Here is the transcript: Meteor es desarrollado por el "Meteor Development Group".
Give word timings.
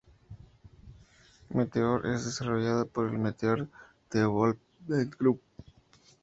Meteor 1.53 2.07
es 2.07 2.25
desarrollado 2.25 2.87
por 2.87 3.05
el 3.07 3.19
"Meteor 3.19 3.67
Development 4.09 5.13
Group". 5.19 5.39